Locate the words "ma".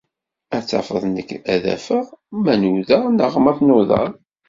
2.43-2.53, 3.39-3.51